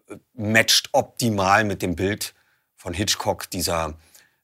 äh, 0.08 0.16
matcht 0.34 0.90
optimal 0.92 1.64
mit 1.64 1.82
dem 1.82 1.96
Bild 1.96 2.34
von 2.76 2.94
Hitchcock, 2.94 3.50
dieser, 3.50 3.94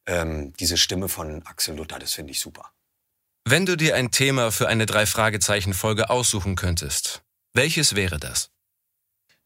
ähm, 0.07 0.53
diese 0.59 0.77
Stimme 0.77 1.09
von 1.09 1.43
Axel 1.47 1.77
Luther. 1.77 1.99
Das 1.99 2.15
finde 2.15 2.33
ich 2.33 2.41
super. 2.41 2.71
Wenn 3.45 3.67
du 3.67 3.77
dir 3.77 3.95
ein 3.97 4.11
Thema 4.11 4.53
für 4.53 4.69
eine 4.69 4.87
Drei-Fragezeichen-Folge 4.87 6.11
aussuchen 6.11 6.57
könntest, 6.57 7.23
welches 7.53 7.97
wäre 7.97 8.19
das? 8.19 8.50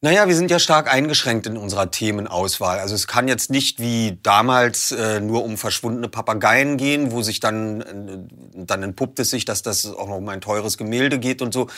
Naja, 0.04 0.28
wir 0.28 0.36
sind 0.36 0.50
ja 0.50 0.58
stark 0.58 0.92
eingeschränkt 0.92 1.46
in 1.46 1.56
unserer 1.56 1.90
Themenauswahl. 1.90 2.78
Also 2.78 2.94
es 2.94 3.06
kann 3.06 3.26
jetzt 3.26 3.48
nicht 3.48 3.80
wie 3.80 4.18
damals 4.22 4.92
äh, 4.92 5.18
nur 5.18 5.42
um 5.42 5.56
verschwundene 5.56 6.10
Papageien 6.10 6.76
gehen, 6.76 7.10
wo 7.10 7.22
sich 7.22 7.40
dann, 7.40 7.80
äh, 7.80 8.64
dann 8.66 8.82
entpuppt 8.82 9.20
es 9.20 9.30
sich, 9.30 9.46
dass 9.46 9.62
das 9.62 9.86
auch 9.86 10.06
noch 10.06 10.18
um 10.18 10.28
ein 10.28 10.42
teures 10.42 10.76
Gemälde 10.76 11.18
geht 11.18 11.40
und 11.40 11.54
so. 11.54 11.68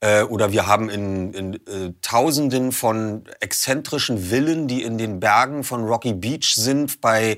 Äh, 0.00 0.22
oder 0.22 0.50
wir 0.50 0.66
haben 0.66 0.88
in, 0.88 1.34
in 1.34 1.54
äh, 1.56 1.92
Tausenden 2.00 2.72
von 2.72 3.24
exzentrischen 3.40 4.16
Villen, 4.16 4.66
die 4.66 4.82
in 4.82 4.96
den 4.96 5.20
Bergen 5.20 5.62
von 5.62 5.84
Rocky 5.84 6.14
Beach 6.14 6.54
sind, 6.54 7.02
bei 7.02 7.36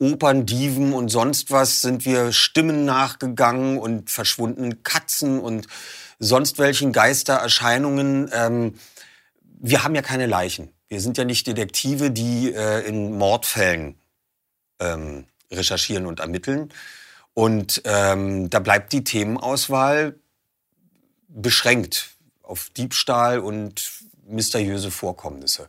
Operndiven 0.00 0.92
und 0.92 1.10
sonst 1.10 1.52
was 1.52 1.80
sind 1.80 2.04
wir 2.04 2.32
Stimmen 2.32 2.84
nachgegangen 2.84 3.78
und 3.78 4.10
verschwundenen 4.10 4.82
Katzen 4.82 5.38
und 5.38 5.68
sonst 6.18 6.58
welchen 6.58 6.90
Geistererscheinungen. 6.90 8.28
Ähm, 8.34 8.74
wir 9.60 9.84
haben 9.84 9.94
ja 9.94 10.02
keine 10.02 10.26
Leichen. 10.26 10.72
Wir 10.88 11.00
sind 11.00 11.18
ja 11.18 11.24
nicht 11.24 11.46
Detektive, 11.46 12.10
die 12.10 12.52
äh, 12.52 12.80
in 12.86 13.16
Mordfällen 13.16 14.00
ähm, 14.80 15.26
recherchieren 15.52 16.06
und 16.06 16.20
ermitteln. 16.20 16.72
Und 17.34 17.82
ähm, 17.84 18.50
da 18.50 18.58
bleibt 18.58 18.92
die 18.92 19.04
Themenauswahl 19.04 20.16
beschränkt 21.28 22.10
auf 22.42 22.70
Diebstahl 22.70 23.38
und 23.38 23.92
mysteriöse 24.26 24.90
Vorkommnisse. 24.90 25.68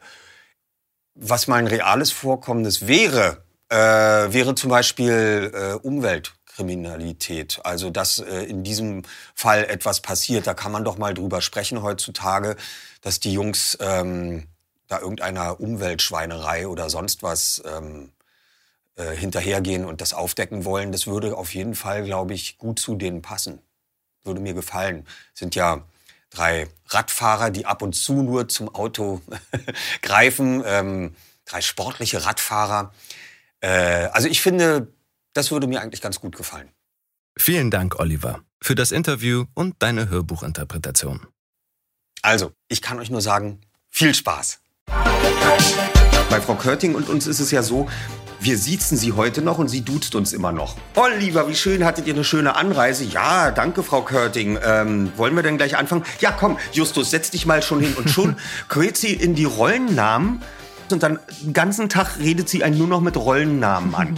Was 1.13 1.47
mal 1.47 1.57
ein 1.57 1.67
reales 1.67 2.11
Vorkommnis 2.11 2.87
wäre, 2.87 3.43
äh, 3.69 3.75
wäre 3.75 4.55
zum 4.55 4.69
Beispiel 4.69 5.51
äh, 5.53 5.73
Umweltkriminalität. 5.73 7.59
Also 7.63 7.89
dass 7.89 8.19
äh, 8.19 8.43
in 8.45 8.63
diesem 8.63 9.03
Fall 9.35 9.65
etwas 9.65 10.01
passiert. 10.01 10.47
Da 10.47 10.53
kann 10.53 10.71
man 10.71 10.83
doch 10.83 10.97
mal 10.97 11.13
drüber 11.13 11.41
sprechen 11.41 11.83
heutzutage 11.83 12.55
dass 13.01 13.19
die 13.19 13.33
Jungs 13.33 13.77
ähm, 13.81 14.47
da 14.87 14.99
irgendeiner 14.99 15.59
Umweltschweinerei 15.59 16.67
oder 16.67 16.89
sonst 16.89 17.23
was 17.23 17.61
ähm, 17.65 18.11
äh, 18.95 19.15
hinterhergehen 19.15 19.85
und 19.85 20.01
das 20.01 20.13
aufdecken 20.13 20.65
wollen, 20.65 20.91
das 20.91 21.07
würde 21.07 21.37
auf 21.37 21.53
jeden 21.53 21.75
Fall, 21.75 22.03
glaube 22.03 22.33
ich, 22.33 22.57
gut 22.57 22.79
zu 22.79 22.95
denen 22.95 23.21
passen. 23.21 23.59
Würde 24.23 24.41
mir 24.41 24.53
gefallen. 24.53 25.07
Sind 25.33 25.55
ja 25.55 25.83
drei 26.29 26.67
Radfahrer, 26.87 27.51
die 27.51 27.65
ab 27.65 27.81
und 27.81 27.93
zu 27.93 28.21
nur 28.21 28.47
zum 28.47 28.73
Auto 28.73 29.21
greifen, 30.01 30.63
ähm, 30.65 31.15
drei 31.45 31.61
sportliche 31.61 32.25
Radfahrer. 32.25 32.93
Äh, 33.61 34.09
also 34.11 34.27
ich 34.27 34.41
finde, 34.41 34.87
das 35.33 35.51
würde 35.51 35.67
mir 35.67 35.81
eigentlich 35.81 36.01
ganz 36.01 36.19
gut 36.19 36.35
gefallen. 36.35 36.69
Vielen 37.37 37.71
Dank, 37.71 37.99
Oliver, 37.99 38.41
für 38.61 38.75
das 38.75 38.91
Interview 38.91 39.45
und 39.53 39.75
deine 39.79 40.09
Hörbuchinterpretation. 40.09 41.27
Also, 42.23 42.51
ich 42.67 42.83
kann 42.83 42.99
euch 42.99 43.09
nur 43.09 43.21
sagen, 43.21 43.61
viel 43.89 44.13
Spaß. 44.13 44.59
Bei 46.29 46.39
Frau 46.39 46.53
Körting 46.53 46.93
und 46.93 47.09
uns 47.09 47.25
ist 47.25 47.39
es 47.39 47.49
ja 47.49 47.63
so, 47.63 47.89
wir 48.39 48.59
siezen 48.59 48.95
sie 48.95 49.13
heute 49.13 49.41
noch 49.41 49.57
und 49.57 49.69
sie 49.69 49.81
duzt 49.81 50.13
uns 50.13 50.31
immer 50.31 50.51
noch. 50.51 50.77
Oh, 50.95 51.07
lieber, 51.17 51.47
wie 51.47 51.55
schön, 51.55 51.83
hattet 51.83 52.05
ihr 52.05 52.13
eine 52.13 52.23
schöne 52.23 52.55
Anreise? 52.55 53.03
Ja, 53.05 53.49
danke, 53.49 53.81
Frau 53.81 54.03
Körting. 54.03 54.59
Ähm, 54.63 55.11
wollen 55.17 55.35
wir 55.35 55.41
denn 55.41 55.57
gleich 55.57 55.77
anfangen? 55.77 56.03
Ja, 56.19 56.31
komm, 56.31 56.59
Justus, 56.71 57.09
setz 57.09 57.31
dich 57.31 57.47
mal 57.47 57.63
schon 57.63 57.79
hin. 57.79 57.95
Und 57.95 58.09
schon 58.11 58.35
gerät 58.69 58.97
sie 58.97 59.13
in 59.13 59.33
die 59.33 59.45
Rollennamen 59.45 60.43
und 60.91 61.03
dann 61.03 61.19
den 61.41 61.53
ganzen 61.53 61.89
Tag 61.89 62.19
redet 62.19 62.49
sie 62.49 62.63
einen 62.63 62.77
nur 62.77 62.87
noch 62.87 63.01
mit 63.01 63.17
Rollennamen 63.17 63.95
an 63.95 64.17